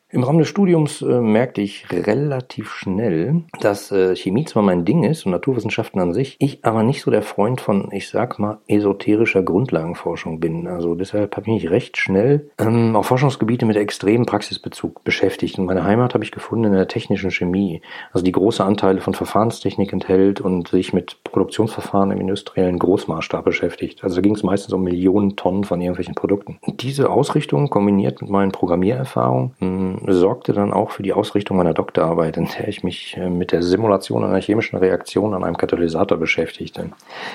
Im 0.09 0.23
Rahmen 0.23 0.39
des 0.39 0.47
Studiums 0.47 1.01
äh, 1.01 1.19
merkte 1.19 1.59
ich 1.59 1.91
relativ 1.91 2.71
schnell, 2.71 3.43
dass 3.59 3.91
äh, 3.91 4.15
Chemie 4.15 4.45
zwar 4.45 4.63
mein 4.63 4.85
Ding 4.85 5.03
ist 5.03 5.25
und 5.25 5.33
Naturwissenschaften 5.33 5.99
an 5.99 6.13
sich, 6.13 6.37
ich 6.39 6.63
aber 6.63 6.83
nicht 6.83 7.01
so 7.01 7.11
der 7.11 7.23
Freund 7.23 7.59
von, 7.59 7.89
ich 7.91 8.07
sag 8.07 8.39
mal, 8.39 8.59
esoterischer 8.69 9.43
Grundlagenforschung 9.43 10.39
bin. 10.39 10.65
Also 10.65 10.95
deshalb 10.95 11.35
habe 11.35 11.47
ich 11.47 11.63
mich 11.63 11.69
recht 11.71 11.97
schnell 11.97 12.49
ähm, 12.57 12.95
auf 12.95 13.07
Forschungsgebiete 13.07 13.65
mit 13.65 13.75
extremem 13.75 14.25
Praxisbezug 14.25 15.03
beschäftigt. 15.03 15.59
Und 15.59 15.65
meine 15.65 15.83
Heimat 15.83 16.13
habe 16.13 16.23
ich 16.23 16.31
gefunden 16.31 16.67
in 16.67 16.71
der 16.71 16.87
technischen 16.87 17.29
Chemie, 17.29 17.81
also 18.13 18.23
die 18.23 18.31
große 18.31 18.63
Anteile 18.63 19.01
von 19.01 19.13
Verfahrenstechnik 19.13 19.91
enthält 19.91 20.39
und 20.39 20.69
sich 20.69 20.93
mit 20.93 21.21
Produktionsverfahren 21.25 22.11
im 22.11 22.21
industriellen 22.21 22.79
Großmaßstab 22.79 23.43
beschäftigt. 23.43 24.05
Also 24.05 24.15
da 24.15 24.21
ging 24.21 24.35
es 24.35 24.43
meistens 24.43 24.73
um 24.73 24.83
Millionen 24.83 25.35
Tonnen 25.35 25.65
von 25.65 25.81
irgendwelchen 25.81 26.15
Produkten. 26.15 26.59
Und 26.61 26.81
diese 26.81 27.09
Ausrichtung 27.09 27.69
kombiniert 27.69 28.21
mit 28.21 28.31
meinen 28.31 28.53
Programmiererfahrungen 28.53 29.96
sorgte 30.05 30.53
dann 30.53 30.73
auch 30.73 30.91
für 30.91 31.03
die 31.03 31.13
Ausrichtung 31.13 31.57
meiner 31.57 31.73
Doktorarbeit, 31.73 32.37
in 32.37 32.47
der 32.57 32.67
ich 32.67 32.83
mich 32.83 33.17
äh, 33.17 33.29
mit 33.29 33.51
der 33.51 33.63
Simulation 33.63 34.23
einer 34.23 34.41
chemischen 34.41 34.77
Reaktion 34.77 35.33
an 35.33 35.43
einem 35.43 35.57
Katalysator 35.57 36.17
beschäftigte. 36.17 36.89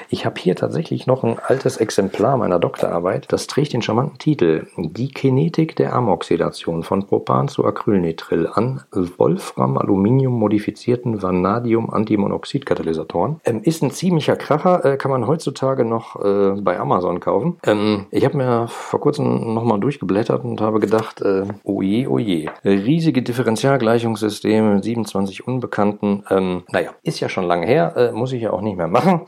Ich 0.08 0.26
habe 0.26 0.40
hier 0.40 0.56
tatsächlich 0.56 1.06
noch 1.06 1.24
ein 1.24 1.38
altes 1.38 1.76
Exemplar 1.76 2.36
meiner 2.36 2.58
Doktorarbeit. 2.58 3.26
Das 3.30 3.46
trägt 3.46 3.72
den 3.72 3.82
charmanten 3.82 4.18
Titel 4.18 4.66
Die 4.76 5.08
Kinetik 5.08 5.76
der 5.76 5.94
Amoxidation 5.94 6.82
von 6.82 7.06
Propan 7.06 7.48
zu 7.48 7.64
Acrylnitril 7.64 8.48
an 8.52 8.82
Wolfram-Aluminium 8.92 10.32
modifizierten 10.32 11.22
Vanadium-Antimonoxid-Katalysatoren. 11.22 13.40
Ähm, 13.44 13.62
ist 13.62 13.82
ein 13.82 13.90
ziemlicher 13.90 14.36
Kracher, 14.36 14.84
äh, 14.84 14.96
kann 14.96 15.10
man 15.10 15.26
heutzutage 15.26 15.84
noch 15.84 16.22
äh, 16.22 16.52
bei 16.60 16.78
Amazon 16.78 17.20
kaufen. 17.20 17.58
Ähm, 17.64 18.06
ich 18.10 18.24
habe 18.24 18.36
mir 18.36 18.68
vor 18.68 19.00
kurzem 19.00 19.54
nochmal 19.54 19.80
durchgeblättert 19.80 20.44
und 20.44 20.60
habe 20.60 20.80
gedacht, 20.80 21.22
äh, 21.22 21.44
oje, 21.64 22.08
oje 22.08 22.51
riesige 22.64 23.22
Differentialgleichungssysteme 23.22 24.74
mit 24.74 24.84
27 24.84 25.46
Unbekannten. 25.46 26.24
Ähm, 26.30 26.64
naja, 26.70 26.90
ist 27.02 27.20
ja 27.20 27.28
schon 27.28 27.44
lange 27.44 27.66
her, 27.66 27.94
äh, 27.96 28.12
muss 28.12 28.32
ich 28.32 28.42
ja 28.42 28.52
auch 28.52 28.60
nicht 28.60 28.76
mehr 28.76 28.88
machen. 28.88 29.22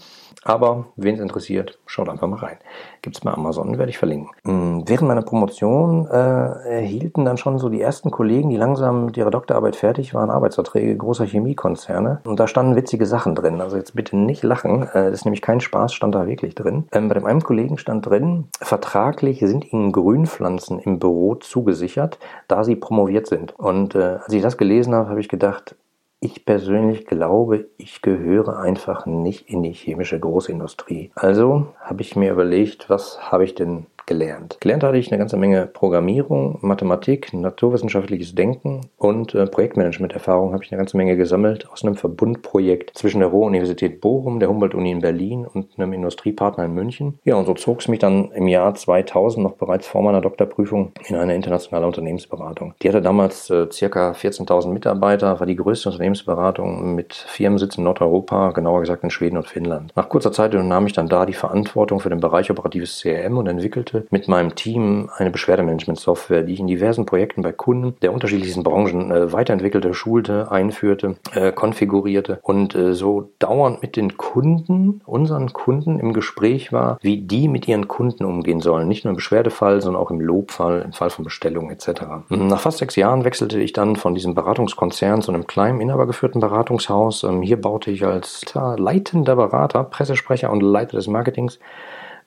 Aber 0.44 0.86
wen 0.96 1.14
es 1.14 1.20
interessiert, 1.20 1.78
schaut 1.86 2.08
einfach 2.08 2.28
mal 2.28 2.38
rein. 2.38 2.56
Gibt 3.02 3.16
es 3.16 3.22
bei 3.22 3.32
Amazon, 3.32 3.78
werde 3.78 3.90
ich 3.90 3.98
verlinken. 3.98 4.30
Hm, 4.44 4.84
während 4.86 5.08
meiner 5.08 5.22
Promotion 5.22 6.06
äh, 6.06 6.14
erhielten 6.14 7.24
dann 7.24 7.38
schon 7.38 7.58
so 7.58 7.68
die 7.68 7.80
ersten 7.80 8.10
Kollegen, 8.10 8.50
die 8.50 8.56
langsam 8.56 9.06
mit 9.06 9.16
ihrer 9.16 9.30
Doktorarbeit 9.30 9.76
fertig 9.76 10.14
waren, 10.14 10.30
Arbeitsverträge 10.30 10.96
großer 10.96 11.24
Chemiekonzerne. 11.24 12.20
Und 12.24 12.38
da 12.38 12.46
standen 12.46 12.76
witzige 12.76 13.06
Sachen 13.06 13.34
drin. 13.34 13.60
Also 13.60 13.76
jetzt 13.76 13.94
bitte 13.94 14.16
nicht 14.16 14.42
lachen. 14.42 14.82
Äh, 14.82 15.10
das 15.10 15.20
ist 15.20 15.24
nämlich 15.24 15.42
kein 15.42 15.60
Spaß, 15.60 15.94
stand 15.94 16.14
da 16.14 16.26
wirklich 16.26 16.54
drin. 16.54 16.86
Ähm, 16.92 17.08
bei 17.08 17.14
dem 17.14 17.24
einen 17.24 17.42
Kollegen 17.42 17.78
stand 17.78 18.06
drin, 18.06 18.48
vertraglich 18.60 19.40
sind 19.40 19.72
ihnen 19.72 19.92
Grünpflanzen 19.92 20.78
im 20.78 20.98
Büro 20.98 21.36
zugesichert, 21.36 22.18
da 22.48 22.64
sie 22.64 22.76
promoviert 22.76 23.26
sind. 23.26 23.58
Und 23.58 23.94
äh, 23.94 24.18
als 24.22 24.32
ich 24.32 24.42
das 24.42 24.58
gelesen 24.58 24.94
habe, 24.94 25.08
habe 25.08 25.20
ich 25.20 25.28
gedacht, 25.28 25.76
ich 26.24 26.46
persönlich 26.46 27.06
glaube, 27.06 27.66
ich 27.76 28.00
gehöre 28.00 28.58
einfach 28.58 29.04
nicht 29.04 29.50
in 29.50 29.62
die 29.62 29.72
chemische 29.72 30.18
Großindustrie. 30.18 31.10
Also 31.14 31.68
habe 31.80 32.00
ich 32.00 32.16
mir 32.16 32.32
überlegt, 32.32 32.88
was 32.88 33.30
habe 33.30 33.44
ich 33.44 33.54
denn 33.54 33.84
gelernt. 34.06 34.58
Gelernt 34.60 34.84
hatte 34.84 34.98
ich 34.98 35.10
eine 35.10 35.18
ganze 35.18 35.36
Menge 35.36 35.66
Programmierung, 35.66 36.58
Mathematik, 36.60 37.32
naturwissenschaftliches 37.32 38.34
Denken 38.34 38.82
und 38.96 39.34
äh, 39.34 39.46
Projektmanagement-Erfahrung 39.46 40.52
habe 40.52 40.64
ich 40.64 40.72
eine 40.72 40.78
ganze 40.78 40.96
Menge 40.96 41.16
gesammelt 41.16 41.70
aus 41.70 41.84
einem 41.84 41.96
Verbundprojekt 41.96 42.96
zwischen 42.96 43.20
der 43.20 43.28
Ruhr-Universität 43.28 44.00
Bochum, 44.00 44.40
der 44.40 44.48
Humboldt-Uni 44.48 44.90
in 44.90 45.00
Berlin 45.00 45.46
und 45.46 45.78
einem 45.78 45.92
Industriepartner 45.92 46.64
in 46.64 46.74
München. 46.74 47.18
Ja, 47.24 47.36
und 47.36 47.46
so 47.46 47.54
zog 47.54 47.80
es 47.80 47.88
mich 47.88 47.98
dann 47.98 48.30
im 48.32 48.48
Jahr 48.48 48.74
2000 48.74 49.42
noch 49.42 49.54
bereits 49.54 49.86
vor 49.86 50.02
meiner 50.02 50.20
Doktorprüfung 50.20 50.92
in 51.06 51.16
eine 51.16 51.34
internationale 51.34 51.86
Unternehmensberatung. 51.86 52.74
Die 52.82 52.88
hatte 52.88 53.02
damals 53.02 53.48
äh, 53.50 53.66
circa 53.70 54.12
14.000 54.12 54.68
Mitarbeiter, 54.68 55.40
war 55.40 55.46
die 55.46 55.56
größte 55.56 55.88
Unternehmensberatung 55.88 56.94
mit 56.94 57.14
Firmensitz 57.14 57.78
in 57.78 57.84
Nordeuropa, 57.84 58.50
genauer 58.50 58.80
gesagt 58.80 59.04
in 59.04 59.10
Schweden 59.10 59.36
und 59.36 59.46
Finnland. 59.46 59.92
Nach 59.96 60.08
kurzer 60.08 60.32
Zeit 60.32 60.54
nahm 60.54 60.86
ich 60.86 60.92
dann 60.92 61.08
da 61.08 61.26
die 61.26 61.32
Verantwortung 61.32 62.00
für 62.00 62.10
den 62.10 62.20
Bereich 62.20 62.50
operatives 62.50 63.00
CRM 63.00 63.38
und 63.38 63.46
entwickelte 63.46 63.93
mit 64.10 64.28
meinem 64.28 64.54
Team 64.54 65.10
eine 65.16 65.30
Beschwerdemanagement-Software, 65.30 66.42
die 66.42 66.54
ich 66.54 66.60
in 66.60 66.66
diversen 66.66 67.06
Projekten 67.06 67.42
bei 67.42 67.52
Kunden 67.52 67.94
der 68.02 68.12
unterschiedlichsten 68.12 68.62
Branchen 68.62 69.10
äh, 69.10 69.32
weiterentwickelte, 69.32 69.94
schulte, 69.94 70.50
einführte, 70.50 71.16
äh, 71.32 71.52
konfigurierte 71.52 72.38
und 72.42 72.74
äh, 72.74 72.94
so 72.94 73.30
dauernd 73.38 73.82
mit 73.82 73.96
den 73.96 74.16
Kunden, 74.16 75.00
unseren 75.04 75.52
Kunden 75.52 75.98
im 75.98 76.12
Gespräch 76.12 76.72
war, 76.72 76.98
wie 77.00 77.18
die 77.18 77.48
mit 77.48 77.68
ihren 77.68 77.88
Kunden 77.88 78.24
umgehen 78.24 78.60
sollen. 78.60 78.88
Nicht 78.88 79.04
nur 79.04 79.10
im 79.10 79.16
Beschwerdefall, 79.16 79.80
sondern 79.80 80.02
auch 80.02 80.10
im 80.10 80.20
Lobfall, 80.20 80.82
im 80.82 80.92
Fall 80.92 81.10
von 81.10 81.24
Bestellungen 81.24 81.70
etc. 81.70 82.02
Nach 82.28 82.60
fast 82.60 82.78
sechs 82.78 82.96
Jahren 82.96 83.24
wechselte 83.24 83.60
ich 83.60 83.72
dann 83.72 83.96
von 83.96 84.14
diesem 84.14 84.34
Beratungskonzern 84.34 85.22
zu 85.22 85.32
einem 85.32 85.46
kleinen, 85.46 85.80
inhabergeführten 85.80 86.40
Beratungshaus. 86.40 87.24
Ähm, 87.24 87.42
hier 87.42 87.60
baute 87.60 87.90
ich 87.90 88.04
als 88.04 88.44
leitender 88.54 89.36
Berater, 89.36 89.84
Pressesprecher 89.84 90.50
und 90.50 90.62
Leiter 90.62 90.96
des 90.96 91.06
Marketings 91.06 91.58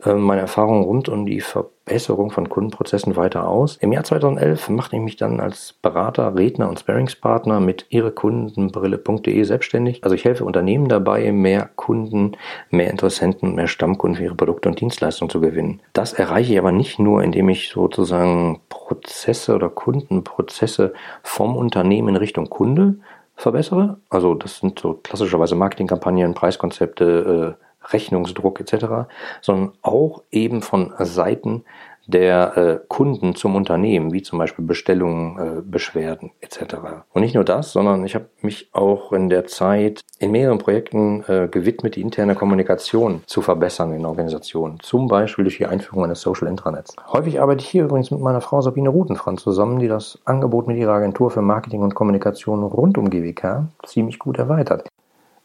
meine 0.06 0.42
Erfahrungen 0.42 0.84
rund 0.84 1.10
um 1.10 1.26
die 1.26 1.42
Verbesserung 1.42 2.30
von 2.30 2.50
Kundenprozessen 2.50 3.16
weiter 3.16 3.48
aus. 3.48 3.78
Im 3.78 3.92
Jahr 3.92 4.04
2011 4.04 4.70
machte 4.70 4.96
ich 4.96 5.02
mich 5.02 5.16
dann 5.16 5.40
als 5.40 5.74
Berater, 5.82 6.36
Redner 6.36 6.70
und 6.70 6.80
Sparringspartner 6.80 7.60
mit 7.60 7.88
ihrekundenbrille.de 7.90 9.44
selbstständig. 9.44 10.04
Also 10.04 10.16
ich 10.16 10.24
helfe 10.24 10.46
Unternehmen 10.46 10.88
dabei, 10.88 11.32
mehr 11.32 11.70
Kunden, 11.76 12.38
mehr 12.70 12.92
Interessenten 12.92 13.56
mehr 13.56 13.68
Stammkunden 13.68 14.18
für 14.18 14.26
ihre 14.26 14.36
Produkte 14.36 14.70
und 14.70 14.80
Dienstleistungen 14.80 15.32
zu 15.32 15.42
gewinnen. 15.42 15.82
Das 15.94 16.14
erreiche 16.14 16.54
ich 16.54 16.60
aber 16.60 16.72
nicht 16.72 17.00
nur, 17.00 17.24
indem 17.24 17.50
ich 17.50 17.70
sozusagen 17.70 18.62
Prozesse 18.70 19.56
oder 19.56 19.70
Kundenprozesse 19.70 20.94
vom 21.24 21.58
Unternehmen 21.58 22.10
in 22.10 22.16
Richtung 22.18 22.50
Kunde 22.50 23.00
verbessere. 23.36 23.98
Also 24.10 24.36
das 24.36 24.58
sind 24.58 24.80
so 24.80 24.94
klassischerweise 24.94 25.56
Marketingkampagnen, 25.56 26.34
Preiskonzepte, 26.34 27.58
äh, 27.60 27.67
Rechnungsdruck 27.90 28.60
etc., 28.60 29.10
sondern 29.42 29.74
auch 29.82 30.24
eben 30.32 30.62
von 30.62 30.94
Seiten 31.00 31.64
der 32.08 32.58
äh, 32.58 32.80
Kunden 32.88 33.36
zum 33.36 33.56
Unternehmen, 33.56 34.14
wie 34.14 34.22
zum 34.22 34.40
Beispiel 34.40 34.66
Bestellungen, 34.66 35.38
äh, 35.38 35.62
Beschwerden 35.62 36.32
etc. 36.40 36.76
Und 37.14 37.22
nicht 37.22 37.36
nur 37.36 37.44
das, 37.44 37.74
sondern 37.74 38.06
ich 38.06 38.16
habe 38.16 38.30
mich 38.42 38.70
auch 38.72 39.12
in 39.12 39.30
der 39.30 39.46
Zeit 39.46 40.02
in 40.20 40.32
mehreren 40.32 40.58
Projekten 40.58 41.24
äh, 41.28 41.48
gewidmet, 41.50 41.96
die 41.96 42.02
interne 42.02 42.34
Kommunikation 42.34 43.22
zu 43.26 43.42
verbessern 43.42 43.94
in 43.94 44.06
Organisationen. 44.06 44.80
Zum 44.80 45.08
Beispiel 45.08 45.44
durch 45.44 45.58
die 45.58 45.66
Einführung 45.66 46.06
eines 46.06 46.22
Social 46.22 46.48
Intranets. 46.48 46.96
Häufig 47.12 47.42
arbeite 47.42 47.62
ich 47.62 47.70
hier 47.70 47.84
übrigens 47.84 48.10
mit 48.10 48.22
meiner 48.22 48.42
Frau 48.42 48.62
Sabine 48.62 48.90
Rutenfranz 48.90 49.44
zusammen, 49.44 49.80
die 49.80 49.90
das 49.90 50.18
Angebot 50.24 50.68
mit 50.68 50.78
ihrer 50.78 50.94
Agentur 50.94 51.30
für 51.30 51.42
Marketing 51.42 51.82
und 51.82 51.94
Kommunikation 51.94 52.64
rund 52.64 52.98
um 52.98 53.10
GWK 53.10 53.68
ziemlich 53.84 54.18
gut 54.18 54.40
erweitert. 54.40 54.88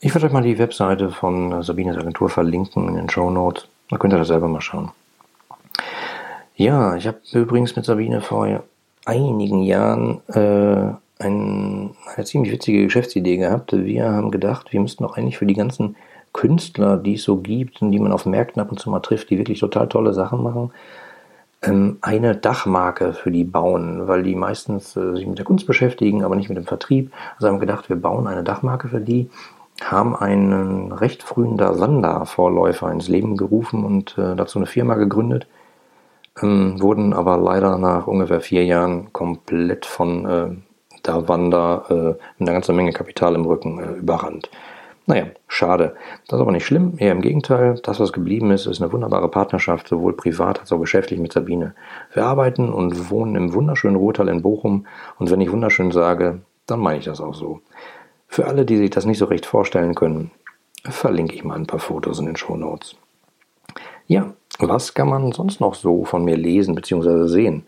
Ich 0.05 0.13
werde 0.13 0.27
euch 0.27 0.33
mal 0.33 0.43
die 0.43 0.59
Webseite 0.59 1.11
von 1.11 1.63
Sabines 1.63 1.97
Agentur 1.97 2.29
verlinken 2.29 2.89
in 2.89 2.97
den 2.97 3.09
Show 3.09 3.31
Notes. 3.31 3.69
Da 3.89 3.99
könnt 3.99 4.13
ihr 4.13 4.19
das 4.19 4.27
selber 4.27 4.49
mal 4.49 4.61
schauen. 4.61 4.91
Ja, 6.57 6.97
ich 6.97 7.07
habe 7.07 7.19
übrigens 7.33 7.77
mit 7.77 7.85
Sabine 7.85 8.21
vor 8.21 8.65
einigen 9.05 9.63
Jahren 9.63 10.21
äh, 10.27 11.23
ein, 11.25 11.95
eine 12.17 12.25
ziemlich 12.25 12.51
witzige 12.51 12.83
Geschäftsidee 12.83 13.37
gehabt. 13.37 13.75
Wir 13.75 14.11
haben 14.11 14.33
gedacht, 14.33 14.73
wir 14.73 14.81
müssten 14.81 15.05
doch 15.05 15.17
eigentlich 15.17 15.39
für 15.39 15.47
die 15.47 15.55
ganzen 15.55 15.95
Künstler, 16.33 16.97
die 16.97 17.15
es 17.15 17.23
so 17.23 17.37
gibt 17.37 17.81
und 17.81 17.93
die 17.93 18.01
man 18.01 18.11
auf 18.11 18.27
Märkten 18.27 18.61
ab 18.61 18.73
und 18.73 18.81
zu 18.81 18.91
mal 18.91 18.99
trifft, 18.99 19.31
die 19.31 19.39
wirklich 19.39 19.61
total 19.61 19.89
tolle 19.89 20.15
Sachen 20.15 20.43
machen, 20.43 20.73
ähm, 21.63 21.99
eine 22.01 22.35
Dachmarke 22.35 23.13
für 23.13 23.31
die 23.31 23.45
bauen, 23.45 24.09
weil 24.09 24.25
die 24.25 24.35
meistens 24.35 24.97
äh, 24.97 25.15
sich 25.15 25.29
mit 25.29 25.39
der 25.39 25.45
Kunst 25.45 25.65
beschäftigen, 25.69 26.25
aber 26.25 26.35
nicht 26.35 26.49
mit 26.49 26.59
dem 26.59 26.67
Vertrieb. 26.67 27.13
Also 27.37 27.47
haben 27.47 27.55
wir 27.55 27.61
gedacht, 27.61 27.89
wir 27.89 27.95
bauen 27.95 28.27
eine 28.27 28.43
Dachmarke 28.43 28.89
für 28.89 29.01
die 29.01 29.31
haben 29.91 30.15
einen 30.15 30.93
recht 30.93 31.23
frühen 31.23 31.57
Dasanda-Vorläufer 31.57 32.91
ins 32.93 33.09
Leben 33.09 33.37
gerufen 33.37 33.85
und 33.85 34.17
äh, 34.19 34.37
dazu 34.37 34.59
eine 34.59 34.67
Firma 34.67 34.95
gegründet, 34.95 35.47
ähm, 36.41 36.81
wurden 36.81 37.13
aber 37.13 37.37
leider 37.37 37.79
nach 37.79 38.07
ungefähr 38.07 38.41
vier 38.41 38.65
Jahren 38.65 39.13
komplett 39.13 39.87
von 39.87 40.27
äh, 40.27 40.49
Davanda 41.03 41.85
äh, 41.89 41.95
mit 42.39 42.49
einer 42.49 42.53
ganzen 42.53 42.77
Menge 42.77 42.93
Kapital 42.93 43.35
im 43.35 43.45
Rücken 43.45 43.79
äh, 43.79 43.93
überrannt. 43.93 44.51
Naja, 45.07 45.27
schade. 45.49 45.97
Das 46.29 46.39
ist 46.39 46.43
aber 46.43 46.53
nicht 46.53 46.65
schlimm, 46.65 46.95
eher 46.97 47.11
im 47.11 47.23
Gegenteil. 47.23 47.81
Das, 47.83 47.99
was 47.99 48.13
geblieben 48.13 48.53
ist, 48.53 48.67
ist 48.67 48.81
eine 48.81 48.93
wunderbare 48.93 49.29
Partnerschaft, 49.29 49.89
sowohl 49.89 50.17
privat 50.17 50.61
als 50.61 50.71
auch 50.71 50.79
geschäftlich 50.79 51.19
mit 51.19 51.33
Sabine. 51.33 51.75
Wir 52.13 52.25
arbeiten 52.25 52.73
und 52.73 53.11
wohnen 53.11 53.35
im 53.35 53.53
wunderschönen 53.53 53.97
Ruhrtal 53.97 54.29
in 54.29 54.43
Bochum 54.43 54.87
und 55.19 55.31
wenn 55.31 55.41
ich 55.41 55.51
wunderschön 55.51 55.91
sage, 55.91 56.43
dann 56.67 56.79
meine 56.79 57.01
ich 57.01 57.07
das 57.07 57.21
auch 57.21 57.35
so. 57.35 57.61
Für 58.33 58.47
alle, 58.47 58.65
die 58.65 58.79
sich 58.79 58.89
das 58.89 59.05
nicht 59.05 59.19
so 59.19 59.27
recht 59.27 59.45
vorstellen 59.45 59.95
können, 59.95 60.31
verlinke 60.85 61.35
ich 61.35 61.45
mal 61.45 61.55
ein 61.55 61.67
paar 61.67 61.81
Fotos 61.81 62.19
in 62.19 62.25
den 62.25 62.37
Show 62.37 62.57
Notes. 62.57 62.97
Ja, 64.07 64.33
was 64.59 64.95
kann 64.95 65.11
man 65.11 65.33
sonst 65.33 65.61
noch 65.61 65.75
so 65.75 66.07
von 66.07 66.25
mir 66.25 66.39
lesen 66.39 66.75
bzw. 66.75 67.29
sehen? 67.29 67.67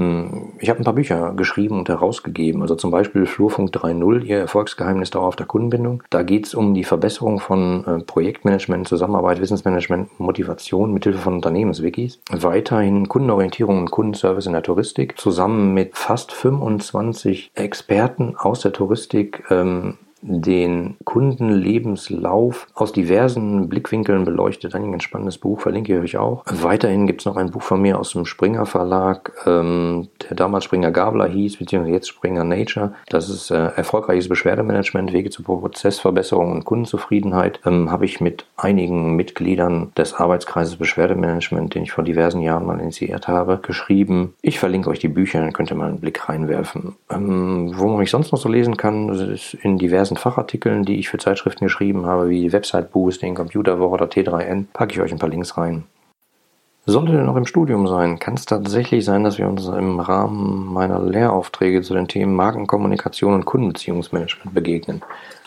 Hm, 0.00 0.54
ich 0.58 0.70
habe 0.70 0.80
ein 0.80 0.84
paar 0.84 0.94
Bücher 0.94 1.34
geschrieben 1.34 1.78
und 1.78 1.90
herausgegeben, 1.90 2.62
also 2.62 2.74
zum 2.74 2.90
Beispiel 2.90 3.26
Flurfunk 3.26 3.68
3.0, 3.68 4.22
Ihr 4.22 4.38
Erfolgsgeheimnis 4.38 5.10
dauerhafter 5.10 5.44
Kundenbindung. 5.44 6.02
Da 6.08 6.22
geht 6.22 6.46
es 6.46 6.54
um 6.54 6.72
die 6.72 6.84
Verbesserung 6.84 7.38
von 7.38 7.84
äh, 7.84 7.98
Projektmanagement, 7.98 8.88
Zusammenarbeit, 8.88 9.42
Wissensmanagement, 9.42 10.18
Motivation 10.18 10.94
mithilfe 10.94 11.18
von 11.18 11.34
Unternehmenswikis. 11.34 12.18
Weiterhin 12.30 13.08
Kundenorientierung 13.08 13.78
und 13.78 13.90
Kundenservice 13.90 14.46
in 14.46 14.54
der 14.54 14.62
Touristik, 14.62 15.18
zusammen 15.18 15.74
mit 15.74 15.94
fast 15.98 16.32
25 16.32 17.50
Experten 17.54 18.36
aus 18.38 18.60
der 18.60 18.72
Touristik. 18.72 19.44
Ähm, 19.50 19.98
den 20.22 20.96
Kundenlebenslauf 21.04 22.66
aus 22.74 22.92
diversen 22.92 23.68
Blickwinkeln 23.68 24.24
beleuchtet. 24.24 24.74
Ein 24.74 24.90
ganz 24.90 25.04
spannendes 25.04 25.38
Buch, 25.38 25.60
verlinke 25.60 25.94
ich 25.94 26.00
euch 26.00 26.16
auch. 26.16 26.44
Weiterhin 26.46 27.06
gibt 27.06 27.22
es 27.22 27.26
noch 27.26 27.36
ein 27.36 27.50
Buch 27.50 27.62
von 27.62 27.80
mir 27.80 27.98
aus 27.98 28.12
dem 28.12 28.26
Springer 28.26 28.66
Verlag, 28.66 29.32
ähm, 29.46 30.08
der 30.28 30.36
damals 30.36 30.64
Springer 30.64 30.90
Gabler 30.90 31.28
hieß, 31.28 31.56
beziehungsweise 31.56 31.94
jetzt 31.94 32.08
Springer 32.08 32.44
Nature. 32.44 32.94
Das 33.08 33.28
ist 33.28 33.50
äh, 33.50 33.70
erfolgreiches 33.76 34.28
Beschwerdemanagement, 34.28 35.12
Wege 35.12 35.30
zur 35.30 35.44
Prozessverbesserung 35.44 36.52
und 36.52 36.64
Kundenzufriedenheit. 36.64 37.60
Ähm, 37.64 37.90
Habe 37.90 38.04
ich 38.04 38.20
mit 38.20 38.46
einigen 38.56 39.16
Mitgliedern 39.16 39.92
des 39.96 40.14
Arbeitskreises 40.14 40.76
Beschwerdemanagement, 40.76 41.74
den 41.74 41.82
ich 41.82 41.92
vor 41.92 42.04
diversen 42.04 42.40
Jahren 42.40 42.66
mal 42.66 42.78
initiiert 42.78 43.28
habe, 43.28 43.58
geschrieben. 43.62 44.34
Ich 44.42 44.58
verlinke 44.58 44.90
euch 44.90 44.98
die 44.98 45.08
Bücher, 45.08 45.40
dann 45.40 45.52
könnt 45.52 45.70
ihr 45.70 45.76
mal 45.76 45.88
einen 45.88 46.00
Blick 46.00 46.28
reinwerfen. 46.28 46.96
Ähm, 47.10 47.72
wo 47.74 47.88
man 47.88 47.98
mich 47.98 48.10
sonst 48.10 48.32
noch 48.32 48.38
so 48.38 48.48
lesen 48.48 48.76
kann, 48.76 49.08
ist 49.08 49.54
in 49.54 49.78
diversen 49.78 50.09
diversen 50.10 50.16
Fachartikeln, 50.16 50.84
die 50.84 50.98
ich 50.98 51.08
für 51.08 51.18
Zeitschriften 51.18 51.64
geschrieben 51.64 52.06
habe, 52.06 52.28
wie 52.28 52.52
Website 52.52 52.90
Boost, 52.90 53.22
den 53.22 53.34
Computerwoche 53.34 53.94
oder 53.94 54.06
T3N, 54.06 54.66
packe 54.72 54.92
ich 54.92 55.00
euch 55.00 55.12
ein 55.12 55.18
paar 55.18 55.28
Links 55.28 55.56
rein. 55.56 55.84
Sollte 56.86 57.12
er 57.12 57.24
noch 57.24 57.36
im 57.36 57.46
Studium 57.46 57.86
sein, 57.86 58.18
kann 58.18 58.34
es 58.34 58.46
tatsächlich 58.46 59.04
sein, 59.04 59.22
dass 59.22 59.38
wir 59.38 59.46
uns 59.46 59.68
im 59.68 60.00
Rahmen 60.00 60.72
meiner 60.72 61.00
Lehraufträge 61.00 61.82
zu 61.82 61.94
den 61.94 62.08
Themen 62.08 62.34
Markenkommunikation 62.34 63.34
und 63.34 63.44
Kundenbeziehungsmanagement 63.44 64.54
begegnen. 64.54 65.02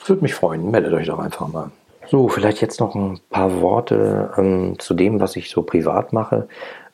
Würde 0.06 0.22
mich 0.22 0.36
freuen. 0.36 0.70
Meldet 0.72 0.94
euch 0.94 1.08
doch 1.08 1.20
einfach 1.20 1.48
mal. 1.48 1.72
So, 2.08 2.28
vielleicht 2.30 2.62
jetzt 2.62 2.80
noch 2.80 2.96
ein 2.96 3.20
paar 3.30 3.62
Worte 3.62 4.32
ähm, 4.38 4.76
zu 4.78 4.94
dem, 4.94 5.20
was 5.20 5.36
ich 5.36 5.50
so 5.50 5.64
privat 5.64 6.14
mache. 6.14 6.48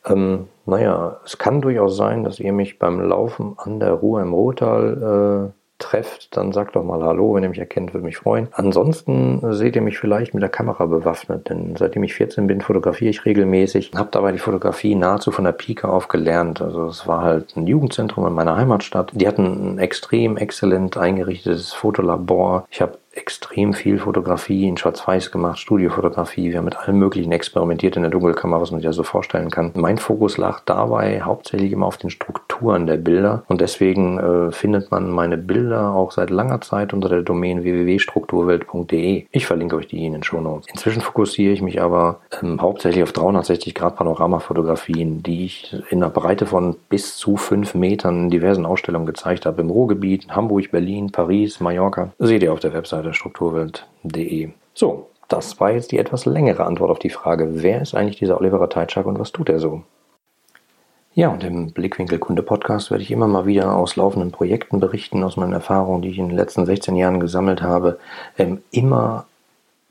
Ähm, 0.06 0.46
naja, 0.64 1.20
es 1.24 1.36
kann 1.36 1.60
durchaus 1.60 1.96
sein, 1.96 2.24
dass 2.24 2.40
ihr 2.40 2.52
mich 2.52 2.78
beim 2.78 3.00
Laufen 3.00 3.54
an 3.58 3.78
der 3.78 3.92
Ruhr 3.92 4.22
im 4.22 4.32
Rotal 4.32 5.52
äh, 5.52 5.59
trefft, 5.80 6.36
dann 6.36 6.52
sagt 6.52 6.76
doch 6.76 6.84
mal 6.84 7.02
Hallo, 7.02 7.34
wenn 7.34 7.42
ihr 7.42 7.48
mich 7.48 7.58
erkennt, 7.58 7.92
würde 7.92 8.04
mich 8.04 8.18
freuen. 8.18 8.48
Ansonsten 8.52 9.40
seht 9.52 9.76
ihr 9.76 9.82
mich 9.82 9.98
vielleicht 9.98 10.34
mit 10.34 10.42
der 10.42 10.50
Kamera 10.50 10.86
bewaffnet, 10.86 11.48
denn 11.48 11.74
seitdem 11.76 12.04
ich 12.04 12.14
14 12.14 12.46
bin, 12.46 12.60
fotografiere 12.60 13.10
ich 13.10 13.24
regelmäßig, 13.24 13.92
habe 13.96 14.10
dabei 14.12 14.32
die 14.32 14.38
Fotografie 14.38 14.94
nahezu 14.94 15.30
von 15.30 15.44
der 15.44 15.52
Pike 15.52 15.88
auf 15.88 16.08
gelernt. 16.08 16.60
Also 16.60 16.86
es 16.86 17.06
war 17.06 17.22
halt 17.22 17.56
ein 17.56 17.66
Jugendzentrum 17.66 18.26
in 18.26 18.32
meiner 18.32 18.56
Heimatstadt. 18.56 19.10
Die 19.14 19.26
hatten 19.26 19.74
ein 19.74 19.78
extrem 19.78 20.36
exzellent 20.36 20.96
eingerichtetes 20.96 21.72
Fotolabor. 21.72 22.66
Ich 22.70 22.80
habe 22.80 22.98
extrem 23.20 23.74
viel 23.74 23.98
Fotografie 23.98 24.66
in 24.66 24.76
Schwarz-Weiß 24.76 25.30
gemacht, 25.30 25.58
Studiofotografie. 25.58 26.50
Wir 26.50 26.58
haben 26.58 26.64
mit 26.64 26.78
allem 26.78 26.98
Möglichen 26.98 27.32
experimentiert 27.32 27.96
in 27.96 28.02
der 28.02 28.10
Dunkelkammer, 28.10 28.60
was 28.60 28.70
man 28.70 28.80
sich 28.80 28.86
ja 28.86 28.92
so 28.92 29.02
vorstellen 29.02 29.50
kann. 29.50 29.72
Mein 29.74 29.98
Fokus 29.98 30.38
lag 30.38 30.60
dabei 30.64 31.20
hauptsächlich 31.20 31.72
immer 31.72 31.86
auf 31.86 31.98
den 31.98 32.10
Strukturen 32.10 32.86
der 32.86 32.96
Bilder 32.96 33.44
und 33.48 33.60
deswegen 33.60 34.18
äh, 34.18 34.52
findet 34.52 34.90
man 34.90 35.10
meine 35.10 35.36
Bilder 35.36 35.92
auch 35.92 36.12
seit 36.12 36.30
langer 36.30 36.60
Zeit 36.62 36.94
unter 36.94 37.08
der 37.08 37.22
Domain 37.22 37.62
www.strukturwelt.de. 37.62 39.26
Ich 39.30 39.46
verlinke 39.46 39.76
euch 39.76 39.86
die 39.86 40.06
in 40.06 40.14
den 40.14 40.22
Shownotes. 40.22 40.66
Inzwischen 40.70 41.02
fokussiere 41.02 41.52
ich 41.52 41.60
mich 41.60 41.80
aber 41.82 42.20
ähm, 42.42 42.60
hauptsächlich 42.60 43.02
auf 43.02 43.12
360 43.12 43.74
Grad 43.74 43.96
Panoramafotografien, 43.96 45.22
die 45.22 45.44
ich 45.44 45.76
in 45.90 46.02
einer 46.02 46.10
Breite 46.10 46.46
von 46.46 46.76
bis 46.88 47.16
zu 47.16 47.36
fünf 47.36 47.74
Metern 47.74 48.24
in 48.24 48.30
diversen 48.30 48.64
Ausstellungen 48.64 49.06
gezeigt 49.06 49.44
habe. 49.44 49.60
Im 49.60 49.70
Ruhrgebiet, 49.70 50.28
Hamburg, 50.30 50.70
Berlin, 50.70 51.12
Paris, 51.12 51.60
Mallorca. 51.60 52.12
Seht 52.18 52.42
ihr 52.42 52.52
auf 52.52 52.60
der 52.60 52.72
Webseite 52.72 53.09
Webseite 53.10 53.14
strukturwelt.de. 53.14 54.50
So, 54.74 55.10
das 55.28 55.60
war 55.60 55.72
jetzt 55.72 55.92
die 55.92 55.98
etwas 55.98 56.26
längere 56.26 56.64
Antwort 56.64 56.90
auf 56.90 56.98
die 56.98 57.10
Frage, 57.10 57.62
wer 57.62 57.82
ist 57.82 57.94
eigentlich 57.94 58.18
dieser 58.18 58.38
Oliver 58.38 58.68
Teitschak 58.68 59.06
und 59.06 59.18
was 59.18 59.32
tut 59.32 59.48
er 59.48 59.60
so? 59.60 59.82
Ja, 61.12 61.28
und 61.28 61.42
im 61.42 61.72
Blickwinkel 61.72 62.18
Kunde 62.18 62.42
Podcast 62.42 62.90
werde 62.90 63.02
ich 63.02 63.10
immer 63.10 63.26
mal 63.26 63.44
wieder 63.44 63.74
aus 63.74 63.96
laufenden 63.96 64.30
Projekten 64.30 64.78
berichten, 64.78 65.24
aus 65.24 65.36
meinen 65.36 65.52
Erfahrungen, 65.52 66.02
die 66.02 66.10
ich 66.10 66.18
in 66.18 66.28
den 66.28 66.36
letzten 66.36 66.66
16 66.66 66.94
Jahren 66.94 67.18
gesammelt 67.18 67.62
habe. 67.62 67.98
Ähm, 68.38 68.62
immer 68.70 69.26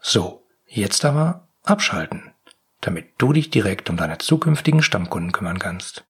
So, 0.00 0.46
jetzt 0.66 1.04
aber 1.04 1.48
abschalten, 1.64 2.32
damit 2.80 3.06
du 3.18 3.32
dich 3.32 3.50
direkt 3.50 3.90
um 3.90 3.96
deine 3.96 4.18
zukünftigen 4.18 4.82
Stammkunden 4.82 5.32
kümmern 5.32 5.58
kannst. 5.58 6.06